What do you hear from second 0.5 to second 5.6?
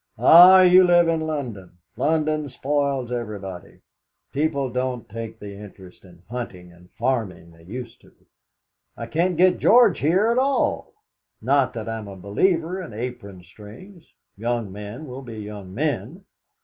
you live in London. London spoils everybody. People don't take the